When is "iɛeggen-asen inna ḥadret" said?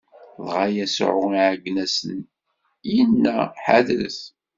1.37-4.19